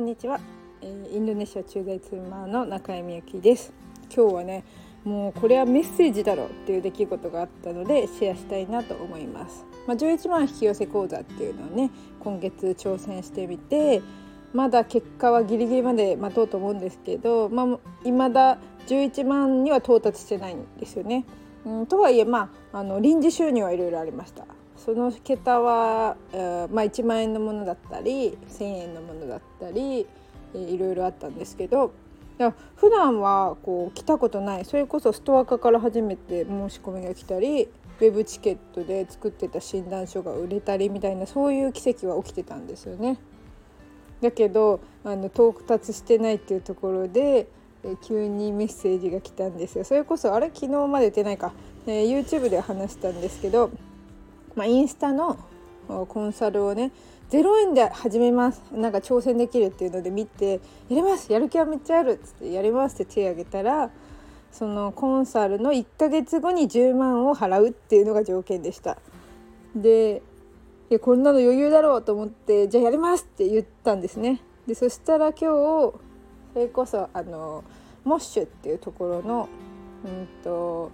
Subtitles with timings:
[0.00, 0.40] こんにちは、
[0.80, 3.70] えー、インドネシア駐在妻の中井美由です
[4.04, 4.64] 今日はね
[5.04, 14.00] もうこれはメッセージだろうっていう出来事があったのでシェアしたいなと思いますまあ、11万引き寄せ講座っていうのをね今月挑戦してみて
[14.54, 18.56] まだ結果はギリギリまで待とうと思うんですけどまあ未だ
[18.86, 21.26] 11万には到達してないんですよね。
[21.66, 24.46] うん、とはいえまああの臨時収入はいろいろありました。
[24.84, 30.06] その桁は、え、まあ、1万円のものだったり1,000円のものだったり、
[30.54, 31.92] え、いろいろあったんですけど
[32.76, 43.18] 普段はこう来たことないそれこそストア化から初めて申し込みが来たりウェブチケットで作ってた診断書が売れたりみたいなそういう奇跡は起きてたんですよね。
[44.22, 47.46] だけどあの到達してないっていうところで
[47.84, 49.84] え急にメッセージが来たんですよ。
[49.84, 50.50] それこそあれ？
[50.54, 51.52] 昨日まで出ないか、
[51.86, 53.70] えー、YouTube で話したんですけど、
[54.60, 55.38] まあ、インスタの
[55.88, 56.92] コンサルをね
[57.30, 63.88] 0円で始めますなんか挑戦できるっていうので見てやりますやる気はめっちゃあるっつってやりますって手挙げたら
[64.52, 68.98] そのコンサルの1ヶ月後に10万を払うっていうのが条件でした。
[69.74, 70.20] で
[70.90, 74.42] いやこんなの余裕だろうと思ってじゃあやりますって言ったんですね。
[74.66, 75.94] でそしたら今日
[76.52, 77.64] それこそあの
[78.04, 79.48] モッシュっていうところの
[80.04, 80.90] うんと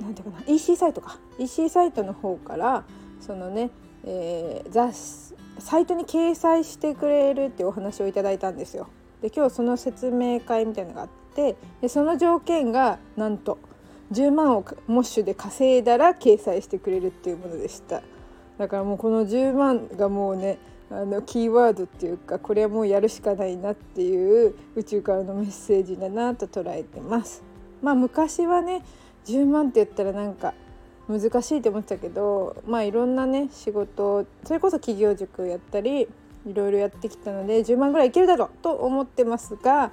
[0.00, 1.18] なんていうかな EC サイトか。
[1.38, 2.84] EC サイトの方から
[3.20, 3.70] そのね、
[4.04, 8.88] えー、雑サイトに掲載してくれるっていうお話をいただいたんですよ。
[9.20, 13.58] で今日その説明会みたいなのがあってでその条件がなんと
[14.10, 18.02] 10万をモッシュで稼いだら掲載してくれるっていうものでした。
[18.58, 20.58] だからもうこの10万がもうね
[20.90, 27.42] あのキーワードっていうかこれはもうやるしかないなっていう宇宙からのメッセージだなと捉えてます。
[27.80, 28.84] まあ昔はね
[29.26, 30.54] 10万って言ったらなんか
[31.08, 36.08] 難しいと思ってたけどまあいろんなね仕事それこそ企業塾やったり
[36.46, 39.90] いろいろやってきたので10万ぐらいいけるだろうと思ってますが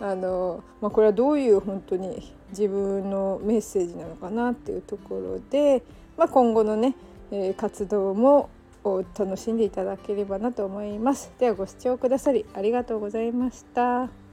[0.00, 5.82] あの、まあ、これはどういう本当に自分のメッセージなのかなっていうところで、
[6.16, 6.94] まあ、今後のね、
[7.30, 8.50] え、活動も
[8.84, 11.32] 楽しんでいただければなと思います。
[11.38, 14.31] ではご視聴くださりありがとうございました。